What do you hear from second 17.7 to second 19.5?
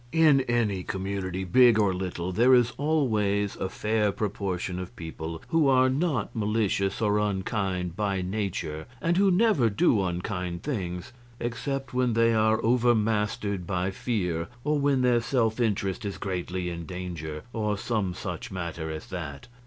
some such matter as that.